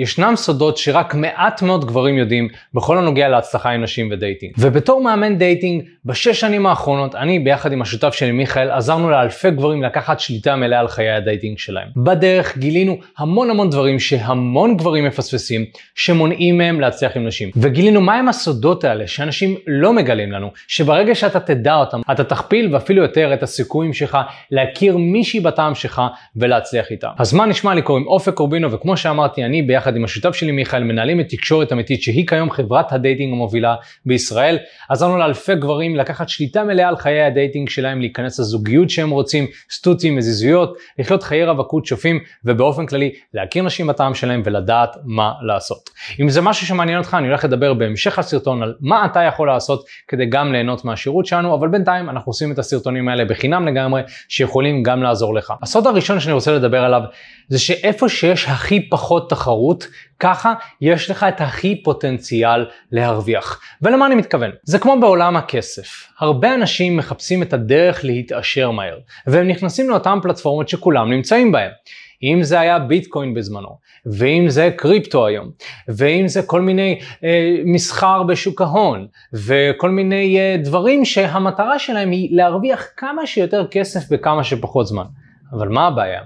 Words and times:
ישנם 0.00 0.32
סודות 0.36 0.76
שרק 0.76 1.14
מעט 1.14 1.62
מאוד 1.62 1.84
גברים 1.84 2.18
יודעים 2.18 2.48
בכל 2.74 2.98
הנוגע 2.98 3.28
להצלחה 3.28 3.70
עם 3.70 3.82
נשים 3.82 4.08
ודייטינג. 4.12 4.52
ובתור 4.58 5.02
מאמן 5.02 5.38
דייטינג, 5.38 5.82
בשש 6.04 6.40
שנים 6.40 6.66
האחרונות, 6.66 7.14
אני 7.14 7.38
ביחד 7.38 7.72
עם 7.72 7.82
השותף 7.82 8.14
שלי 8.14 8.32
מיכאל, 8.32 8.70
עזרנו 8.70 9.10
לאלפי 9.10 9.50
גברים 9.50 9.82
לקחת 9.82 10.20
שליטה 10.20 10.56
מלאה 10.56 10.80
על 10.80 10.88
חיי 10.88 11.10
הדייטינג 11.10 11.58
שלהם. 11.58 11.88
בדרך 11.96 12.58
גילינו 12.58 12.96
המון 13.18 13.50
המון 13.50 13.70
דברים 13.70 13.98
שהמון 13.98 14.76
גברים 14.76 15.04
מפספסים, 15.04 15.64
שמונעים 15.94 16.58
מהם 16.58 16.80
להצליח 16.80 17.16
עם 17.16 17.26
נשים. 17.26 17.50
וגילינו 17.56 18.00
מהם 18.00 18.28
הסודות 18.28 18.84
האלה 18.84 19.06
שאנשים 19.06 19.56
לא 19.66 19.92
מגלים 19.92 20.32
לנו, 20.32 20.50
שברגע 20.68 21.14
שאתה 21.14 21.40
תדע 21.40 21.74
אותם, 21.74 22.00
אתה 22.12 22.24
תכפיל 22.24 22.74
ואפילו 22.74 23.02
יותר 23.02 23.34
את 23.34 23.42
הסיכויים 23.42 23.92
שלך 23.92 24.18
להכיר 24.50 24.96
מישהי 24.96 25.40
בטעם 25.40 25.74
שלך 25.74 26.02
ולהצליח 26.36 26.90
איתה. 26.90 27.08
אז 27.18 27.34
מה 27.34 27.46
נשמע 27.46 27.74
לי 27.74 27.82
קוראים 27.82 28.06
אופק 28.06 28.34
קורבינו, 28.34 28.72
וכמו 28.72 28.96
שאמרתי, 28.96 29.44
אני 29.44 29.62
ביחד 29.62 29.89
ביחד 29.90 29.96
עם 29.96 30.04
השותף 30.04 30.34
שלי 30.34 30.52
מיכאל 30.52 30.84
מנהלים 30.84 31.20
את 31.20 31.28
תקשורת 31.28 31.72
אמיתית 31.72 32.02
שהיא 32.02 32.26
כיום 32.26 32.50
חברת 32.50 32.92
הדייטינג 32.92 33.32
המובילה 33.32 33.74
בישראל. 34.06 34.58
עזרנו 34.88 35.18
לאלפי 35.18 35.54
גברים 35.54 35.96
לקחת 35.96 36.28
שליטה 36.28 36.64
מלאה 36.64 36.88
על 36.88 36.96
חיי 36.96 37.22
הדייטינג 37.22 37.68
שלהם, 37.68 38.00
להיכנס 38.00 38.40
לזוגיות 38.40 38.90
שהם 38.90 39.10
רוצים, 39.10 39.46
סטוצים, 39.70 40.16
יזיזויות, 40.16 40.76
לחיות 40.98 41.22
חיי 41.22 41.44
רווקות 41.44 41.86
שווים 41.86 42.18
ובאופן 42.44 42.86
כללי 42.86 43.12
להכיר 43.34 43.62
נשים 43.62 43.86
בטעם 43.86 44.14
שלהם 44.14 44.42
ולדעת 44.44 44.96
מה 45.04 45.32
לעשות. 45.42 45.90
אם 46.20 46.28
זה 46.28 46.40
משהו 46.40 46.66
שמעניין 46.66 46.98
אותך 46.98 47.16
אני 47.18 47.28
הולך 47.28 47.44
לדבר 47.44 47.74
בהמשך 47.74 48.18
הסרטון 48.18 48.62
על 48.62 48.74
מה 48.80 49.06
אתה 49.06 49.20
יכול 49.20 49.48
לעשות 49.48 49.84
כדי 50.08 50.26
גם 50.26 50.52
ליהנות 50.52 50.84
מהשירות 50.84 51.26
שלנו, 51.26 51.54
אבל 51.54 51.68
בינתיים 51.68 52.10
אנחנו 52.10 52.30
עושים 52.30 52.52
את 52.52 52.58
הסרטונים 52.58 53.08
האלה 53.08 53.24
בחינם 53.24 53.68
לגמרי 53.68 54.02
שיכולים 54.28 54.82
גם 54.82 55.02
לעזור 55.02 55.34
לך. 55.34 55.52
הסוד 55.62 55.86
הראשון 55.86 56.20
שאני 56.20 56.32
רוצה 56.32 56.52
לדבר 56.52 56.84
עליו 56.84 57.02
זה 57.50 57.58
שאיפה 57.58 58.08
שיש 58.08 58.46
הכי 58.48 58.88
פחות 58.88 59.30
תחרות 59.30 59.86
ככה 60.20 60.54
יש 60.80 61.10
לך 61.10 61.26
את 61.28 61.40
הכי 61.40 61.82
פוטנציאל 61.82 62.66
להרוויח. 62.92 63.60
ולמה 63.82 64.06
אני 64.06 64.14
מתכוון? 64.14 64.50
זה 64.62 64.78
כמו 64.78 65.00
בעולם 65.00 65.36
הכסף. 65.36 66.06
הרבה 66.18 66.54
אנשים 66.54 66.96
מחפשים 66.96 67.42
את 67.42 67.52
הדרך 67.52 68.04
להתעשר 68.04 68.70
מהר, 68.70 68.98
והם 69.26 69.48
נכנסים 69.48 69.90
לאותן 69.90 70.18
פלטפורמות 70.22 70.68
שכולם 70.68 71.12
נמצאים 71.12 71.52
בהן. 71.52 71.70
אם 72.22 72.42
זה 72.42 72.60
היה 72.60 72.78
ביטקוין 72.78 73.34
בזמנו, 73.34 73.78
ואם 74.06 74.44
זה 74.48 74.70
קריפטו 74.76 75.26
היום, 75.26 75.50
ואם 75.88 76.28
זה 76.28 76.42
כל 76.42 76.60
מיני 76.60 77.00
אה, 77.24 77.56
מסחר 77.64 78.22
בשוק 78.22 78.60
ההון, 78.60 79.06
וכל 79.32 79.90
מיני 79.90 80.38
אה, 80.38 80.56
דברים 80.64 81.04
שהמטרה 81.04 81.78
שלהם 81.78 82.10
היא 82.10 82.28
להרוויח 82.36 82.86
כמה 82.96 83.26
שיותר 83.26 83.66
כסף 83.70 84.12
בכמה 84.12 84.44
שפחות 84.44 84.86
זמן. 84.86 85.04
אבל 85.52 85.68
מה 85.68 85.86
הבעיה? 85.86 86.20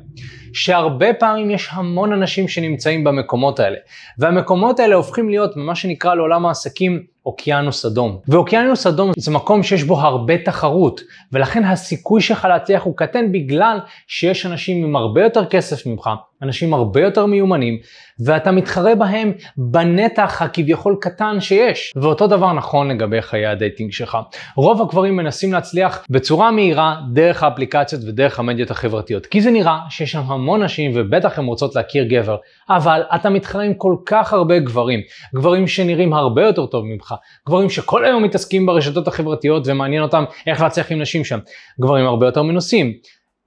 שהרבה 0.55 1.15
פעמים 1.15 1.51
יש 1.51 1.69
המון 1.73 2.13
אנשים 2.13 2.49
שנמצאים 2.49 3.05
במקומות 3.05 3.61
האלה, 3.61 3.77
והמקומות 4.19 4.81
האלה 4.81 4.95
הופכים 4.95 5.29
להיות 5.29 5.57
ממה 5.57 5.75
שנקרא 5.75 6.15
לעולם 6.15 6.47
העסקים 6.47 7.03
אוקיינוס 7.27 7.85
אדום. 7.85 8.19
ואוקיינוס 8.29 8.87
אדום 8.87 9.13
זה 9.17 9.31
מקום 9.31 9.63
שיש 9.63 9.83
בו 9.83 10.01
הרבה 10.01 10.39
תחרות, 10.39 11.01
ולכן 11.33 11.65
הסיכוי 11.65 12.21
שלך 12.21 12.45
להצליח 12.45 12.83
הוא 12.83 12.97
קטן 12.97 13.33
בגלל 13.33 13.79
שיש 14.07 14.47
אנשים 14.47 14.85
עם 14.85 14.97
הרבה 14.97 15.23
יותר 15.23 15.45
כסף 15.45 15.87
ממך, 15.87 16.11
אנשים 16.43 16.75
הרבה 16.75 17.01
יותר 17.01 17.27
מיומנים, 17.27 17.79
ואתה 18.25 18.51
מתחרה 18.51 18.95
בהם 18.95 19.33
בנתח 19.57 20.43
הכביכול 20.43 20.97
קטן 21.01 21.41
שיש. 21.41 21.93
ואותו 21.97 22.27
דבר 22.27 22.53
נכון 22.53 22.89
לגבי 22.89 23.23
חיי 23.23 23.47
הדייטינג 23.47 23.93
שלך. 23.93 24.19
רוב 24.57 24.83
הגברים 24.83 25.17
מנסים 25.17 25.53
להצליח 25.53 26.05
בצורה 26.11 26.51
מהירה 26.51 26.97
דרך 27.13 27.43
האפליקציות 27.43 28.03
ודרך 28.07 28.39
המדיות 28.39 28.71
החברתיות, 28.71 29.27
כי 29.27 29.41
זה 29.41 29.51
נראה 29.51 29.79
שיש 29.91 30.13
שם 30.13 30.23
המון 30.27 30.44
נשים 30.59 30.91
ובטח 30.95 31.39
הן 31.39 31.45
רוצות 31.45 31.75
להכיר 31.77 32.05
גבר, 32.05 32.37
אבל 32.69 33.03
אתה 33.15 33.31
מתחרה 33.31 33.63
עם 33.63 33.75
כל 33.75 33.97
כך 34.07 34.33
הרבה 34.33 34.59
גברים, 34.59 35.01
גברים 35.35 35.67
שנראים 35.67 36.15
הרבה 36.15 36.43
יותר 36.43 36.67
טוב 36.67 36.85
ממך, 36.85 37.15
גברים 37.49 37.71
שכל 37.71 38.05
היום 38.05 38.23
מתעסקים 38.23 38.67
ברשתות 38.67 39.09
החברתיות 39.09 39.63
ומעניין 39.67 40.03
אותם 40.03 40.25
איך 40.47 40.61
להצליח 40.61 40.93
עם 40.93 41.01
נשים 41.01 41.25
שם, 41.25 41.39
גברים 41.81 42.07
הרבה 42.07 42.27
יותר 42.27 42.43
מנוסים. 42.43 42.93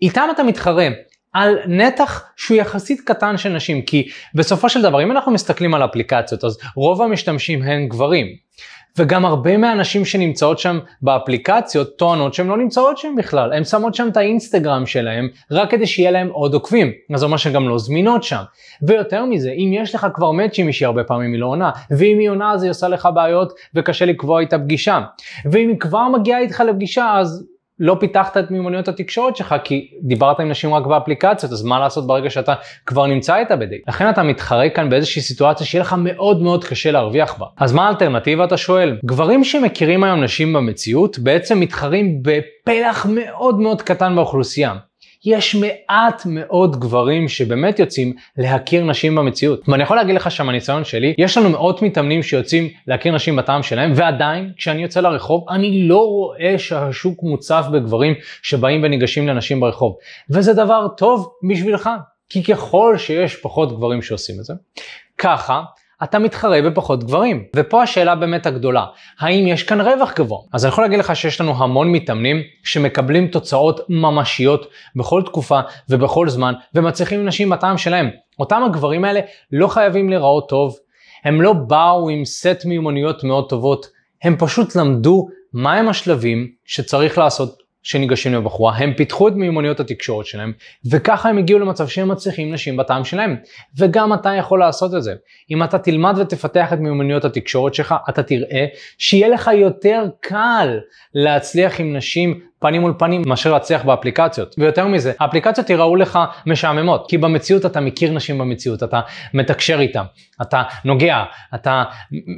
איתם 0.02 0.28
אתה 0.36 0.44
מתחרה. 0.44 0.88
על 1.34 1.57
נתח 1.68 2.24
שהוא 2.38 2.57
יחסית 2.57 3.02
קטן 3.02 3.38
של 3.38 3.50
נשים, 3.50 3.81
כי 3.81 4.07
בסופו 4.36 4.69
של 4.69 4.81
דבר 4.81 5.03
אם 5.03 5.12
אנחנו 5.12 5.31
מסתכלים 5.31 5.74
על 5.74 5.86
אפליקציות 5.86 6.44
אז 6.44 6.57
רוב 6.75 7.02
המשתמשים 7.02 7.63
הם 7.63 7.88
גברים. 7.88 8.28
וגם 8.98 9.25
הרבה 9.25 9.58
מהנשים 9.58 10.06
שנמצאות 10.06 10.59
שם 10.59 10.80
באפליקציות 11.02 11.98
טוענות 11.98 12.34
שהן 12.34 12.48
לא 12.48 12.58
נמצאות 12.58 12.98
שם 12.98 13.16
בכלל, 13.18 13.53
הן 13.53 13.64
שמות 13.64 13.96
שם 13.96 14.08
את 14.12 14.18
האינסטגרם 14.18 14.86
שלהן 14.86 15.28
רק 15.52 15.72
כדי 15.72 15.88
שיהיה 15.88 16.12
להם 16.12 16.30
עוד 16.31 16.53
עוקבים, 16.53 16.92
אז 17.14 17.20
זה 17.20 17.25
אומר 17.25 17.38
שהן 17.38 17.53
גם 17.53 17.70
לא 17.70 17.78
זמינות 17.78 18.24
שם. 18.24 18.42
ויותר 18.81 19.25
מזה, 19.25 19.52
אם 19.52 19.72
יש 19.74 19.96
לך 19.96 20.08
כבר 20.14 20.31
מאצ' 20.31 20.59
עם 20.59 20.66
מישהי 20.66 20.86
הרבה 20.86 21.03
פעמים 21.03 21.31
היא 21.34 21.40
לא 21.40 21.46
עונה, 21.46 21.72
ואם 21.92 22.18
היא 22.20 22.30
עונה 22.30 22.52
אז 22.52 22.64
היא 22.64 22.72
עושה 22.72 22.88
לך 22.88 23.09
בעיות 23.16 23.53
וקשה 23.75 24.06
לקבוע 24.06 24.40
איתה 24.40 24.59
פגישה. 24.59 25.02
ואם 25.52 25.69
היא 25.69 25.80
כבר 25.80 26.08
מגיעה 26.08 26.40
איתך 26.40 26.64
לפגישה 26.68 27.14
אז 27.18 27.48
לא 27.79 27.97
פיתחת 27.99 28.38
את 28.38 28.51
מיומנויות 28.51 28.88
התקשורת 28.88 29.35
שלך 29.35 29.55
כי 29.63 29.91
דיברת 30.01 30.39
עם 30.39 30.49
נשים 30.49 30.73
רק 30.73 30.85
באפליקציות, 30.85 31.51
אז 31.51 31.63
מה 31.63 31.79
לעשות 31.79 32.07
ברגע 32.07 32.29
שאתה 32.29 32.53
כבר 32.85 33.05
נמצא 33.05 33.35
איתה 33.35 33.55
בדייט? 33.55 33.81
לכן 33.88 34.09
אתה 34.09 34.23
מתחרה 34.23 34.69
כאן 34.69 34.89
באיזושהי 34.89 35.21
סיטואציה 35.21 35.65
שיהיה 35.65 35.81
לך 35.81 35.95
מאוד 35.97 36.41
מאוד 36.41 36.63
קשה 36.63 36.91
להרוויח 36.91 37.38
בה. 37.39 37.45
אז 37.57 37.73
מה 37.73 37.85
האלטרנטיבה 37.88 38.43
אתה 38.43 38.57
שואל? 38.57 38.97
גברים 39.05 39.43
שמכירים 39.43 40.03
היום 40.03 40.23
נשים 40.23 40.53
במציאות 40.53 41.19
בעצם 41.19 41.59
מתחרים 41.59 42.19
בפלח 42.21 43.05
מאוד 43.09 43.59
מאוד 43.59 43.81
קטן 43.81 44.15
באוכלוסייה. 44.15 44.75
יש 45.25 45.55
מעט 45.55 46.22
מאוד 46.25 46.79
גברים 46.79 47.28
שבאמת 47.28 47.79
יוצאים 47.79 48.13
להכיר 48.38 48.83
נשים 48.83 49.16
במציאות. 49.16 49.69
ואני 49.69 49.83
יכול 49.83 49.97
להגיד 49.97 50.16
לך 50.16 50.31
שמהניסיון 50.31 50.83
שלי, 50.83 51.13
יש 51.17 51.38
לנו 51.38 51.50
מאות 51.50 51.81
מתאמנים 51.81 52.23
שיוצאים 52.23 52.69
להכיר 52.88 53.16
נשים 53.16 53.35
בטעם 53.35 53.63
שלהם, 53.63 53.91
ועדיין, 53.95 54.51
כשאני 54.57 54.83
יוצא 54.83 55.00
לרחוב, 55.00 55.50
אני 55.50 55.88
לא 55.88 56.07
רואה 56.07 56.56
שהשוק 56.57 57.23
מוצף 57.23 57.66
בגברים 57.73 58.13
שבאים 58.41 58.83
וניגשים 58.83 59.27
לנשים 59.27 59.59
ברחוב. 59.59 59.95
וזה 60.29 60.53
דבר 60.53 60.88
טוב 60.97 61.33
בשבילך, 61.50 61.89
כי 62.29 62.44
ככל 62.44 62.95
שיש 62.97 63.35
פחות 63.35 63.77
גברים 63.77 64.01
שעושים 64.01 64.39
את 64.39 64.45
זה, 64.45 64.53
ככה 65.17 65.61
אתה 66.03 66.19
מתחרה 66.19 66.62
בפחות 66.62 67.03
גברים. 67.03 67.44
ופה 67.56 67.84
השאלה 67.84 68.16
באמת 68.16 68.46
הגדולה, 68.46 68.85
האם 69.19 69.47
יש 69.47 69.63
כאן 69.63 69.81
רווח 69.81 70.13
גבוה? 70.13 70.40
אז 70.53 70.66
אני 70.66 70.72
יכול 70.72 70.84
להגיד 70.84 71.00
לך 71.00 71.16
שיש 71.16 71.41
לנו 71.41 71.63
המון 71.63 71.91
מתאמנים 71.91 72.38
שמקבלים 72.63 73.28
תוצאות 73.28 73.80
ממשיות 73.90 74.68
בכל 74.96 75.22
תקופה 75.25 75.59
ובכל 75.90 76.30
זמן, 76.30 76.53
ומצליחים 76.75 77.25
נשים 77.25 77.50
בטעם 77.50 77.78
שלהם. 77.78 78.09
אותם 78.40 78.63
הגברים 78.66 79.06
האלה 79.06 79.19
לא 79.52 79.68
חייבים 79.68 80.09
להיראות 80.09 80.50
טוב, 80.50 80.78
הם 81.24 81.41
לא 81.41 81.53
באו 81.53 82.09
עם 82.09 82.25
סט 82.25 82.66
מיומנויות 82.66 83.24
מאוד 83.24 83.50
טובות, 83.50 83.86
הם 84.24 84.36
פשוט 84.40 84.75
למדו 84.75 85.28
מהם 85.53 85.90
השלבים 85.90 86.47
שצריך 86.66 87.18
לעשות 87.18 87.66
שניגשים 87.88 88.34
לבחורה, 88.34 88.78
הם 88.78 88.94
פיתחו 88.94 89.28
את 89.28 89.34
מיומנויות 89.34 89.80
התקשורת 89.80 90.25
שלהם, 90.25 90.53
וככה 90.92 91.30
הם 91.30 91.38
הגיעו 91.38 91.59
למצב 91.59 91.88
שהם 91.88 92.08
מצליחים 92.08 92.53
נשים 92.53 92.78
בטעם 92.78 93.03
שלהם. 93.03 93.36
וגם 93.78 94.14
אתה 94.14 94.30
יכול 94.34 94.59
לעשות 94.59 94.96
את 94.96 95.03
זה. 95.03 95.14
אם 95.52 95.64
אתה 95.64 95.78
תלמד 95.78 96.14
ותפתח 96.18 96.74
את 96.74 96.80
מיומנויות 96.80 97.25
התקשורת 97.25 97.74
שלך, 97.74 97.96
אתה 98.09 98.24
תראה 98.24 98.66
שיהיה 98.98 99.28
לך 99.28 99.52
יותר 99.53 100.03
קל 100.22 100.80
להצליח 101.14 101.80
עם 101.80 101.96
נשים 101.96 102.40
פנים 102.59 102.81
מול 102.81 102.94
פנים 102.98 103.24
מאשר 103.25 103.53
להצליח 103.53 103.86
באפליקציות. 103.86 104.56
ויותר 104.58 104.88
מזה, 104.88 105.14
האפליקציות 105.19 105.69
יראו 105.69 105.96
לך 105.96 106.19
משעממות, 106.46 107.09
כי 107.09 107.18
במציאות 107.18 107.66
אתה 107.66 107.80
מכיר 107.80 108.12
נשים 108.12 108.38
במציאות, 108.38 108.84
אתה 108.84 109.02
מתקשר 109.34 109.80
איתם, 109.80 110.04
אתה 110.42 110.64
נוגע, 110.86 111.24
אתה 111.56 111.84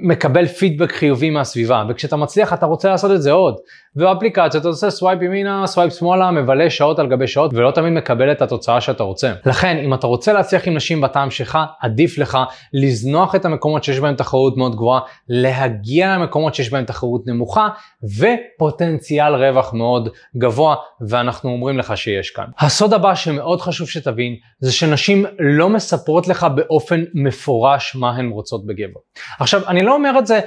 מקבל 0.04 0.46
פידבק 0.46 0.92
חיובי 0.92 1.30
מהסביבה, 1.30 1.84
וכשאתה 1.90 2.16
מצליח 2.16 2.54
אתה 2.54 2.66
רוצה 2.66 2.90
לעשות 2.90 3.12
את 3.12 3.22
זה 3.22 3.31
עוד. 3.31 3.56
ובאפליקציות 3.95 4.61
אתה 4.61 4.67
עושה 4.67 4.89
swipe 4.90 5.22
ימינה, 5.22 5.67
swipe 5.68 5.94
שמאלה, 5.94 6.31
מבלה 6.31 6.69
שעות 6.69 7.00
על 7.00 7.07
גבי 7.07 7.27
שעות, 7.27 7.53
ולא 7.53 7.72
תמיד 7.72 7.94
מקבל 7.94 8.31
את 8.31 8.41
התוצאה 8.41 8.81
שאתה 8.81 9.03
רוצה. 9.03 9.33
לכן, 9.45 9.77
אם 9.77 9.94
אתה 9.94 10.07
רוצה 10.07 10.33
להצליח 10.33 10.67
עם 10.67 10.73
נשים 10.73 11.01
בטעם 11.01 11.31
שלך, 11.31 11.57
עדיף 11.81 12.17
לך 12.17 12.38
לזנוח 12.73 13.35
את 13.35 13.45
המקומות 13.45 13.83
שיש 13.83 14.00
בהם 14.00 14.15
תחרות 14.15 14.57
מאוד 14.57 14.75
גבוהה, 14.75 15.01
להגיע 15.30 16.18
למקומות 16.18 16.56
שיש 16.56 16.71
בהם 16.71 16.86
תחרות 16.86 17.27
נמוכה, 17.27 17.68
ופוטנציאל 18.19 19.36
רווח 19.36 19.74
מאוד 19.74 20.09
גבוה, 20.38 20.75
ואנחנו 21.07 21.50
אומרים 21.51 21.77
לך 21.77 21.97
שיש 21.97 22.30
כאן. 22.30 22.45
הסוד 22.59 22.94
הבא 22.94 23.15
שמאוד 23.15 23.62
חשוב 23.62 23.89
שתבין, 23.89 24.35
זה 24.59 24.71
שנשים 24.71 25.25
לא 25.39 25.69
מספרות 25.69 26.27
לך 26.27 26.47
באופן 26.56 27.03
מפורש 27.13 27.95
מה 27.95 28.09
הן 28.09 28.30
רוצות 28.30 28.65
בגבר. 28.65 29.00
עכשיו, 29.39 29.62
אני 29.68 29.81
לא 29.81 29.94
אומר 29.95 30.19
את 30.19 30.27
זה 30.27 30.39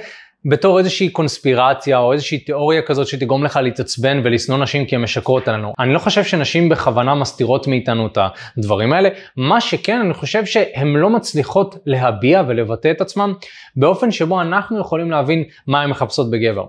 בתור 0.45 0.79
איזושהי 0.79 1.09
קונספירציה 1.09 1.97
או 1.97 2.13
איזושהי 2.13 2.39
תיאוריה 2.39 2.81
כזאת 2.81 3.07
שתגרום 3.07 3.43
לך 3.43 3.59
להתעצבן 3.63 4.21
ולשנוא 4.23 4.57
נשים 4.57 4.85
כי 4.85 4.95
הן 4.95 5.01
משקרות 5.01 5.47
עלינו. 5.47 5.73
אני 5.79 5.93
לא 5.93 5.99
חושב 5.99 6.23
שנשים 6.23 6.69
בכוונה 6.69 7.15
מסתירות 7.15 7.67
מאיתנו 7.67 8.07
את 8.07 8.17
הדברים 8.57 8.93
האלה, 8.93 9.09
מה 9.37 9.61
שכן 9.61 9.99
אני 9.99 10.13
חושב 10.13 10.45
שהן 10.45 10.87
לא 10.87 11.09
מצליחות 11.09 11.77
להביע 11.85 12.43
ולבטא 12.47 12.91
את 12.91 13.01
עצמם 13.01 13.33
באופן 13.75 14.11
שבו 14.11 14.41
אנחנו 14.41 14.79
יכולים 14.79 15.11
להבין 15.11 15.43
מה 15.67 15.81
הן 15.81 15.89
מחפשות 15.89 16.31
בגבר. 16.31 16.65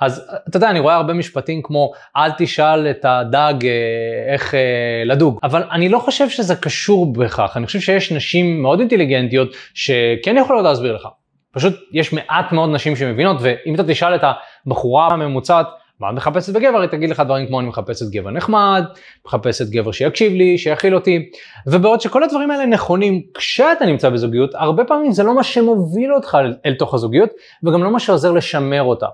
אז 0.00 0.30
אתה 0.48 0.56
יודע, 0.56 0.70
אני 0.70 0.80
רואה 0.80 0.94
הרבה 0.94 1.12
משפטים 1.12 1.60
כמו 1.62 1.92
אל 2.16 2.30
תשאל 2.38 2.90
את 2.90 3.04
הדג 3.04 3.54
אה, 3.64 4.32
איך 4.32 4.54
אה, 4.54 4.60
לדוג, 5.04 5.38
אבל 5.42 5.62
אני 5.72 5.88
לא 5.88 5.98
חושב 5.98 6.28
שזה 6.28 6.56
קשור 6.56 7.12
בכך, 7.12 7.52
אני 7.56 7.66
חושב 7.66 7.80
שיש 7.80 8.12
נשים 8.12 8.62
מאוד 8.62 8.80
אינטליגנטיות 8.80 9.48
שכן 9.74 10.36
יכולות 10.36 10.64
להסביר 10.64 10.94
לך. 10.94 11.08
פשוט 11.56 11.74
יש 11.92 12.12
מעט 12.12 12.52
מאוד 12.52 12.70
נשים 12.70 12.96
שמבינות, 12.96 13.36
ואם 13.40 13.74
אתה 13.74 13.84
תשאל 13.84 14.14
את 14.14 14.20
הבחורה 14.66 15.08
הממוצעת, 15.08 15.66
מה 16.00 16.10
את 16.10 16.14
מחפשת 16.14 16.52
בגבר? 16.52 16.80
היא 16.80 16.90
תגיד 16.90 17.10
לך 17.10 17.20
דברים 17.20 17.46
כמו 17.46 17.60
אני 17.60 17.68
מחפשת 17.68 18.10
גבר 18.10 18.30
נחמד, 18.30 18.84
מחפשת 19.26 19.70
גבר 19.70 19.92
שיקשיב 19.92 20.32
לי, 20.32 20.58
שיכיל 20.58 20.94
אותי, 20.94 21.30
ובעוד 21.66 22.00
שכל 22.00 22.22
הדברים 22.22 22.50
האלה 22.50 22.66
נכונים 22.66 23.22
כשאתה 23.34 23.86
נמצא 23.86 24.10
בזוגיות, 24.10 24.54
הרבה 24.54 24.84
פעמים 24.84 25.12
זה 25.12 25.22
לא 25.22 25.34
מה 25.34 25.42
שמוביל 25.42 26.14
אותך 26.14 26.36
אל, 26.40 26.54
אל 26.66 26.74
תוך 26.74 26.94
הזוגיות, 26.94 27.30
וגם 27.64 27.84
לא 27.84 27.90
מה 27.90 28.00
שעוזר 28.00 28.32
לשמר 28.32 28.82
אותה. 28.82 29.06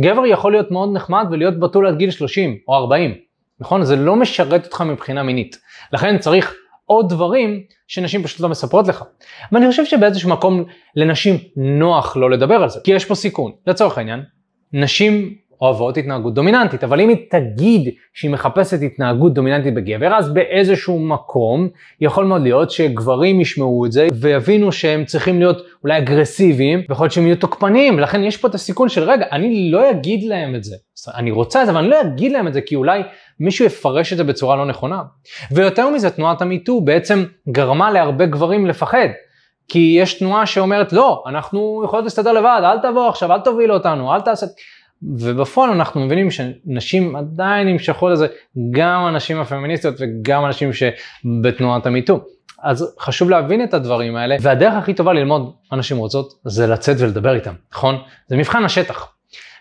גבר 0.00 0.26
יכול 0.26 0.52
להיות 0.52 0.70
מאוד 0.70 0.88
נחמד 0.92 1.26
ולהיות 1.30 1.60
בתול 1.60 1.86
עד 1.86 1.96
גיל 1.96 2.10
30 2.10 2.56
או 2.68 2.74
40, 2.74 3.14
נכון? 3.60 3.84
זה 3.84 3.96
לא 3.96 4.16
משרת 4.16 4.64
אותך 4.64 4.80
מבחינה 4.80 5.22
מינית. 5.22 5.56
לכן 5.92 6.18
צריך 6.18 6.54
עוד 6.88 7.08
דברים 7.08 7.62
שנשים 7.88 8.22
פשוט 8.22 8.40
לא 8.40 8.48
מספרות 8.48 8.88
לך. 8.88 9.04
ואני 9.52 9.70
חושב 9.70 9.84
שבאיזשהו 9.84 10.30
מקום 10.30 10.64
לנשים 10.96 11.36
נוח 11.56 12.16
לא 12.16 12.30
לדבר 12.30 12.54
על 12.54 12.68
זה, 12.68 12.80
כי 12.84 12.90
יש 12.90 13.04
פה 13.04 13.14
סיכון. 13.14 13.52
לצורך 13.66 13.98
העניין, 13.98 14.20
נשים 14.72 15.34
אוהבות 15.60 15.96
התנהגות 15.96 16.34
דומיננטית, 16.34 16.84
אבל 16.84 17.00
אם 17.00 17.08
היא 17.08 17.16
תגיד 17.30 17.94
שהיא 18.14 18.30
מחפשת 18.30 18.82
התנהגות 18.82 19.34
דומיננטית 19.34 19.74
בגבר, 19.74 20.14
אז 20.14 20.34
באיזשהו 20.34 20.98
מקום 20.98 21.68
יכול 22.00 22.24
מאוד 22.24 22.42
להיות 22.42 22.70
שגברים 22.70 23.40
ישמעו 23.40 23.86
את 23.86 23.92
זה 23.92 24.06
ויבינו 24.14 24.72
שהם 24.72 25.04
צריכים 25.04 25.38
להיות 25.38 25.62
אולי 25.84 25.98
אגרסיביים, 25.98 26.82
ויכול 26.88 27.04
להיות 27.04 27.12
שהם 27.12 27.26
יהיו 27.26 27.36
תוקפניים, 27.36 27.96
ולכן 27.96 28.24
יש 28.24 28.36
פה 28.36 28.48
את 28.48 28.54
הסיכון 28.54 28.88
של 28.88 29.02
רגע, 29.02 29.26
אני 29.32 29.70
לא 29.70 29.90
אגיד 29.90 30.24
להם 30.24 30.54
את 30.54 30.64
זה. 30.64 30.76
אני 31.14 31.30
רוצה 31.30 31.60
את 31.60 31.66
זה, 31.66 31.72
אבל 31.72 31.80
אני 31.80 31.88
לא 31.88 32.00
אגיד 32.00 32.32
להם 32.32 32.48
את 32.48 32.52
זה, 32.52 32.60
כי 32.60 32.74
אולי 32.74 33.02
מישהו 33.40 33.64
יפרש 33.64 34.12
את 34.12 34.16
זה 34.16 34.24
בצורה 34.24 34.56
לא 34.56 34.66
נכונה. 34.66 35.02
ויותר 35.50 35.90
מזה, 35.90 36.10
תנועת 36.10 36.42
המיטו 36.42 36.80
בעצם 36.80 37.24
גרמה 37.48 37.90
להרבה 37.90 38.26
גברים 38.26 38.66
לפחד. 38.66 39.08
כי 39.68 39.96
יש 40.00 40.14
תנועה 40.14 40.46
שאומרת, 40.46 40.92
לא, 40.92 41.24
אנחנו 41.26 41.82
יכולות 41.84 42.04
להסתדר 42.04 42.32
לבד, 42.32 42.60
אל 42.64 42.78
תבוא 42.78 43.08
עכשיו, 43.08 43.32
אל 43.32 43.40
תוביל 43.40 43.72
אותנו, 43.72 44.14
אל 44.14 44.20
תעשה... 44.20 44.46
ובפועל 45.02 45.70
אנחנו 45.70 46.00
מבינים 46.00 46.30
שנשים 46.30 47.16
עדיין 47.16 47.68
נמשכו 47.68 48.08
לזה, 48.08 48.26
גם 48.70 49.04
הנשים 49.04 49.40
הפמיניסטיות 49.40 49.94
וגם 49.98 50.44
הנשים 50.44 50.70
שבתנועת 50.72 51.86
המיטו. 51.86 52.20
אז 52.62 52.94
חשוב 53.00 53.30
להבין 53.30 53.64
את 53.64 53.74
הדברים 53.74 54.16
האלה, 54.16 54.36
והדרך 54.40 54.74
הכי 54.74 54.94
טובה 54.94 55.12
ללמוד 55.12 55.52
מה 55.72 55.78
נשים 55.78 55.96
רוצות 55.96 56.32
זה 56.44 56.66
לצאת 56.66 56.96
ולדבר 57.00 57.34
איתם, 57.34 57.54
נכון? 57.72 57.96
זה 58.28 58.36
מבחן 58.36 58.64
השטח. 58.64 59.12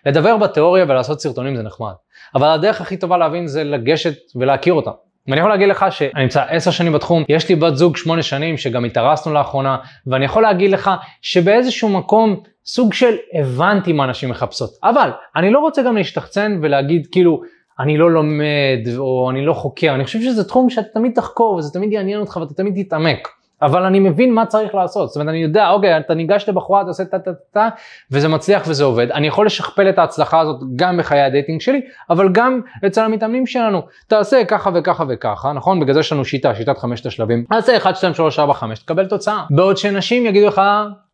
לדבר 0.05 0.37
בתיאוריה 0.37 0.85
ולעשות 0.87 1.21
סרטונים 1.21 1.55
זה 1.55 1.63
נחמד, 1.63 1.93
אבל 2.35 2.47
הדרך 2.47 2.81
הכי 2.81 2.97
טובה 2.97 3.17
להבין 3.17 3.47
זה 3.47 3.63
לגשת 3.63 4.15
ולהכיר 4.35 4.73
אותם. 4.73 4.91
ואני 5.27 5.39
יכול 5.39 5.51
להגיד 5.51 5.69
לך 5.69 5.85
שאני 5.89 6.23
נמצא 6.23 6.43
עשר 6.49 6.71
שנים 6.71 6.93
בתחום, 6.93 7.23
יש 7.29 7.49
לי 7.49 7.55
בת 7.55 7.75
זוג 7.75 7.97
שמונה 7.97 8.23
שנים 8.23 8.57
שגם 8.57 8.85
התארסנו 8.85 9.33
לאחרונה, 9.33 9.77
ואני 10.07 10.25
יכול 10.25 10.43
להגיד 10.43 10.71
לך 10.71 10.91
שבאיזשהו 11.21 11.89
מקום 11.89 12.39
סוג 12.65 12.93
של 12.93 13.15
הבנתי 13.33 13.93
מה 13.93 14.07
נשים 14.07 14.29
מחפשות. 14.29 14.69
אבל 14.83 15.09
אני 15.35 15.51
לא 15.51 15.59
רוצה 15.59 15.81
גם 15.81 15.97
להשתחצן 15.97 16.59
ולהגיד 16.61 17.07
כאילו 17.11 17.41
אני 17.79 17.97
לא 17.97 18.11
לומד 18.11 18.97
או 18.97 19.29
אני 19.31 19.45
לא 19.45 19.53
חוקר, 19.53 19.95
אני 19.95 20.05
חושב 20.05 20.19
שזה 20.21 20.43
תחום 20.43 20.69
שאתה 20.69 20.87
תמיד 20.93 21.11
תחקור 21.15 21.55
וזה 21.55 21.73
תמיד 21.73 21.91
יעניין 21.91 22.19
אותך 22.19 22.37
ואתה 22.41 22.53
תמיד 22.53 22.83
תתעמק. 22.83 23.27
אבל 23.61 23.83
אני 23.83 23.99
מבין 23.99 24.33
מה 24.33 24.45
צריך 24.45 24.75
לעשות, 24.75 25.09
זאת 25.09 25.15
אומרת 25.15 25.29
אני 25.29 25.43
יודע, 25.43 25.69
אוקיי, 25.69 25.97
אתה 25.97 26.13
ניגש 26.13 26.49
לבחורה, 26.49 26.81
אתה 26.81 26.89
עושה 26.89 27.05
טה 27.05 27.19
טה 27.19 27.31
טה, 27.51 27.69
וזה 28.11 28.27
מצליח 28.27 28.63
וזה 28.67 28.83
עובד, 28.83 29.11
אני 29.11 29.27
יכול 29.27 29.45
לשכפל 29.45 29.89
את 29.89 29.99
ההצלחה 29.99 30.39
הזאת 30.39 30.59
גם 30.75 30.97
בחיי 30.97 31.21
הדייטינג 31.21 31.61
שלי, 31.61 31.81
אבל 32.09 32.29
גם 32.31 32.61
אצל 32.87 33.01
המתאמנים 33.01 33.47
שלנו, 33.47 33.81
תעשה 34.07 34.45
ככה 34.45 34.69
וככה 34.73 35.03
וככה, 35.09 35.53
נכון? 35.53 35.79
בגלל 35.79 35.93
זה 35.93 35.99
יש 35.99 36.11
לנו 36.11 36.25
שיטה, 36.25 36.55
שיטת 36.55 36.77
חמשת 36.77 37.05
השלבים, 37.05 37.45
תעשה 37.49 37.77
1, 37.77 37.95
2, 37.95 38.13
3, 38.13 38.39
4, 38.39 38.53
5, 38.53 38.79
תקבל 38.79 39.05
תוצאה. 39.05 39.43
בעוד 39.49 39.77
שנשים 39.77 40.25
יגידו 40.25 40.47
לך, 40.47 40.61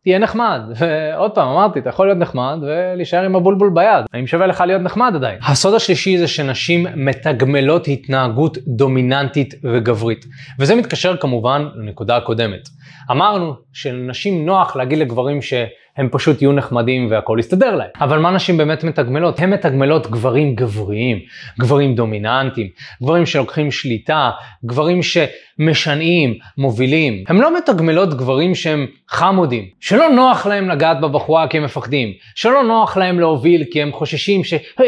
תהיה 0.04 0.18
נחמד. 0.18 0.60
ועוד 0.78 1.30
פעם, 1.30 1.48
אמרתי, 1.48 1.78
אתה 1.78 1.88
יכול 1.88 2.06
להיות 2.06 2.18
נחמד 2.18 2.58
ולהישאר 2.62 3.24
עם 3.24 3.36
הבולבול 3.36 3.70
ביד. 3.74 4.04
האם 4.12 4.26
שווה 4.26 4.46
לך 4.46 4.60
להיות 4.60 4.82
נחמד 4.82 5.12
עדיין? 5.14 5.38
הסוד 5.42 5.74
השלישי 5.74 6.18
זה 6.18 6.28
שנשים 6.28 6.86
מתגמלות 6.96 7.88
התנהגות 7.88 8.58
דומיננטית 8.66 9.54
וגברית. 9.64 10.26
וזה 10.58 10.74
מתקשר 10.74 11.16
כמובן 11.16 11.66
לנקודה 11.74 12.16
הקודמת. 12.16 12.68
אמרנו 13.10 13.54
שלנשים 13.72 14.46
נוח 14.46 14.76
להגיד 14.76 14.98
לגברים 14.98 15.42
שהם 15.42 16.08
פשוט 16.12 16.42
יהיו 16.42 16.52
נחמדים 16.52 17.10
והכל 17.10 17.36
יסתדר 17.40 17.76
להם. 17.76 17.88
אבל 18.00 18.18
מה 18.18 18.30
נשים 18.30 18.56
באמת 18.56 18.84
מתגמלות? 18.84 19.40
הן 19.40 19.50
מתגמלות 19.50 20.10
גברים 20.10 20.54
גבריים, 20.54 21.18
גברים 21.60 21.94
דומיננטיים, 21.94 22.68
גברים 23.02 23.26
שלוקחים 23.26 23.70
שליטה, 23.70 24.30
גברים 24.64 25.00
שמשנעים, 25.02 26.34
מובילים. 26.58 27.24
הן 27.28 27.36
לא 27.36 27.56
מתגמלות 27.58 28.14
גברים 28.14 28.54
שהם 28.54 28.86
חמודים, 29.08 29.68
שלא 29.80 30.08
נוח 30.08 30.46
להם 30.46 30.68
לגעת 30.68 31.00
בבחורה 31.00 31.48
כי 31.48 31.56
הם 31.56 31.64
מפחדים, 31.64 32.08
שלא 32.34 32.62
נוח 32.62 32.96
להם 32.96 33.20
להוביל 33.20 33.64
כי 33.70 33.82
הם 33.82 33.92
חוששים 33.92 34.44
ש... 34.44 34.54
אה, 34.54 34.86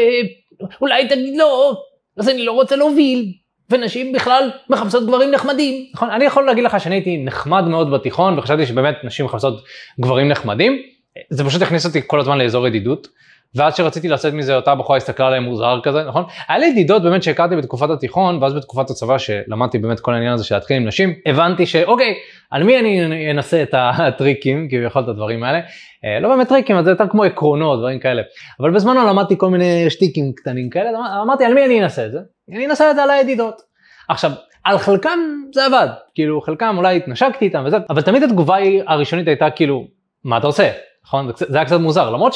אולי 0.81 1.07
תגיד 1.07 1.33
לא, 1.37 1.77
אז 2.17 2.29
אני 2.29 2.45
לא 2.45 2.51
רוצה 2.51 2.75
להוביל. 2.75 3.33
ונשים 3.69 4.11
בכלל 4.13 4.51
מחפשות 4.69 5.07
גברים 5.07 5.31
נחמדים. 5.31 5.85
נכון? 5.93 6.09
אני 6.09 6.25
יכול 6.25 6.45
להגיד 6.45 6.63
לך 6.63 6.79
שאני 6.79 6.95
הייתי 6.95 7.17
נחמד 7.17 7.63
מאוד 7.67 7.91
בתיכון 7.91 8.39
וחשבתי 8.39 8.65
שבאמת 8.65 8.95
נשים 9.03 9.25
מחפשות 9.25 9.63
גברים 9.99 10.27
נחמדים. 10.27 10.81
זה 11.29 11.45
פשוט 11.45 11.61
הכניס 11.61 11.85
אותי 11.85 12.01
כל 12.07 12.19
הזמן 12.19 12.37
לאזור 12.37 12.67
ידידות. 12.67 13.07
ואז 13.55 13.75
שרציתי 13.75 14.07
לצאת 14.07 14.33
מזה 14.33 14.55
אותה 14.55 14.75
בחורה 14.75 14.97
הסתכלה 14.97 15.27
עליהם 15.27 15.43
מוזר 15.43 15.79
כזה, 15.83 16.03
נכון? 16.03 16.23
היה 16.47 16.57
לי 16.57 16.67
ידידות 16.67 17.03
באמת 17.03 17.23
שהכרתי 17.23 17.55
בתקופת 17.55 17.89
התיכון, 17.89 18.43
ואז 18.43 18.53
בתקופת 18.53 18.89
הצבא 18.89 19.17
שלמדתי 19.17 19.77
באמת 19.77 19.99
כל 19.99 20.13
העניין 20.13 20.33
הזה 20.33 20.43
של 20.43 20.55
להתחיל 20.55 20.77
עם 20.77 20.87
נשים, 20.87 21.13
הבנתי 21.25 21.65
שאוקיי, 21.65 22.13
על 22.51 22.63
מי 22.63 22.79
אני 22.79 23.31
אנסה 23.31 23.63
את 23.63 23.73
הטריקים, 23.73 24.67
כביכול 24.71 25.03
את 25.03 25.07
הדברים 25.07 25.43
האלה. 25.43 25.59
אה, 26.05 26.19
לא 26.19 26.29
באמת 26.29 26.49
טריקים, 26.49 26.83
זה 26.83 26.89
יותר 26.89 27.07
כמו 27.07 27.23
עקרונות, 27.23 27.79
דברים 27.79 27.99
כאלה. 27.99 28.21
אבל 28.59 28.71
בזמנו 28.71 29.07
למדתי 29.07 29.37
כל 29.37 29.49
מיני 29.49 29.89
שטיקים 29.89 30.31
קטנים 30.35 30.69
כאלה, 30.69 30.89
אמרתי 31.21 31.45
על 31.45 31.53
מי 31.53 31.65
אני 31.65 31.83
אנסה 31.83 32.05
את 32.05 32.11
זה? 32.11 32.19
אני 32.55 32.65
אנסה 32.65 32.91
את 32.91 32.95
זה 32.95 33.03
על 33.03 33.09
הידידות. 33.09 33.61
עכשיו, 34.09 34.31
על 34.63 34.77
חלקם 34.77 35.19
זה 35.53 35.65
עבד, 35.65 35.87
כאילו 36.15 36.41
חלקם 36.41 36.75
אולי 36.77 36.97
התנשקתי 36.97 37.45
איתם 37.45 37.63
וזה, 37.65 37.77
אבל 37.89 38.01
תמיד 38.01 38.23
התגובה 38.23 38.55
הראשונית 38.87 39.27
הייתה 39.27 39.49
כאילו, 39.49 39.87
מה 40.23 40.37
אתה 40.37 40.47
עושה? 40.47 40.71
נכון? 41.05 41.31
זה 41.35 41.57
היה 41.57 41.65
קצת 41.65 41.79
מוזר, 41.79 42.09
למרות 42.09 42.33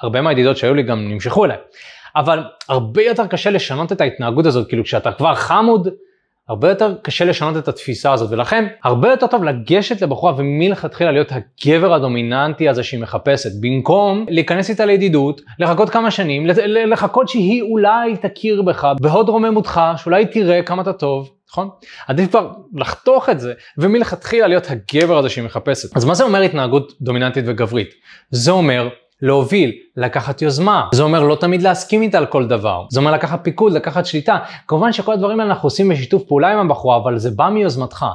שהרבה 0.00 0.20
מהידידות 0.20 0.56
שהיו 0.56 0.74
לי 0.74 0.82
גם 0.82 1.08
נמשכו 1.08 1.44
אליי. 1.44 1.56
אבל 2.16 2.44
הרבה 2.68 3.02
יותר 3.02 3.26
קשה 3.26 3.50
לשנות 3.50 3.92
את 3.92 4.00
ההתנהגות 4.00 4.46
הזאת, 4.46 4.68
כאילו 4.68 4.84
כשאתה 4.84 5.12
כבר 5.12 5.34
חמוד, 5.34 5.88
הרבה 6.48 6.68
יותר 6.68 6.94
קשה 7.02 7.24
לשנות 7.24 7.56
את 7.56 7.68
התפיסה 7.68 8.12
הזאת, 8.12 8.30
ולכן 8.30 8.66
הרבה 8.84 9.10
יותר 9.10 9.26
טוב 9.26 9.44
לגשת 9.44 10.02
לבחורה 10.02 10.32
ומלכתחילה 10.36 11.12
להיות 11.12 11.32
הגבר 11.32 11.94
הדומיננטי 11.94 12.68
הזה 12.68 12.82
שהיא 12.82 13.00
מחפשת, 13.00 13.50
במקום 13.60 14.26
להיכנס 14.28 14.70
איתה 14.70 14.84
לידידות, 14.84 15.40
לחכות 15.58 15.90
כמה 15.90 16.10
שנים, 16.10 16.46
לחכות 16.86 17.28
שהיא 17.28 17.62
אולי 17.62 18.16
תכיר 18.16 18.62
בך 18.62 18.88
בהוד 19.00 19.28
רוממותך, 19.28 19.80
שאולי 19.96 20.26
תראה 20.26 20.62
כמה 20.62 20.82
אתה 20.82 20.92
טוב, 20.92 21.30
נכון? 21.50 21.68
עדיף 22.08 22.30
כבר 22.30 22.50
לחתוך 22.74 23.28
את 23.28 23.40
זה, 23.40 23.52
ומלכתחילה 23.78 24.46
להיות 24.46 24.66
הגבר 24.70 25.18
הזה 25.18 25.28
שהיא 25.28 25.44
מחפשת. 25.44 25.96
אז 25.96 26.04
מה 26.04 26.14
זה 26.14 26.24
אומר 26.24 26.40
התנהגות 26.40 26.92
דומיננטית 27.00 27.44
וגברית? 27.46 27.94
זה 28.30 28.50
אומר 28.50 28.88
להוביל, 29.22 29.72
לקחת 29.96 30.42
יוזמה. 30.42 30.88
זה 30.94 31.02
אומר 31.02 31.22
לא 31.22 31.36
תמיד 31.40 31.62
להסכים 31.62 32.02
איתה 32.02 32.18
על 32.18 32.26
כל 32.26 32.46
דבר. 32.46 32.84
זה 32.90 33.00
אומר 33.00 33.12
לקחת 33.12 33.40
פיקוד, 33.42 33.72
לקחת 33.72 34.06
שליטה. 34.06 34.38
כמובן 34.68 34.92
שכל 34.92 35.12
הדברים 35.12 35.40
האלה 35.40 35.52
אנחנו 35.52 35.66
עושים 35.66 35.88
בשיתוף 35.88 36.22
פעולה 36.22 36.52
עם 36.52 36.58
הבחורה, 36.58 36.96
אבל 36.96 37.18
זה 37.18 37.30
בא 37.30 37.48
מיוזמתך. 37.48 38.06